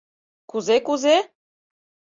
—Кузе, 0.49 0.77
кузе? 0.85 1.17